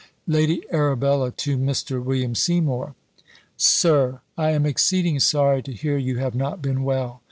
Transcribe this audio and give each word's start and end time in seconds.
"LADY 0.25 0.63
ARABELLA 0.71 1.29
TO 1.33 1.59
MR. 1.59 2.03
WILLIAM 2.03 2.33
SEYMOUR. 2.33 2.95
"SIR, 3.55 4.21
"I 4.35 4.49
am 4.49 4.65
exceeding 4.65 5.19
sorry 5.19 5.61
to 5.61 5.73
hear 5.73 5.95
you 5.99 6.17
have 6.17 6.33
not 6.33 6.59
been 6.59 6.81
well. 6.83 7.19